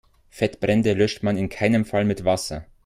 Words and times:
Fettbrände 0.31 0.93
löscht 0.95 1.21
man 1.21 1.37
in 1.37 1.47
keinem 1.47 1.85
Fall 1.85 2.05
mit 2.05 2.25
Wasser. 2.25 2.65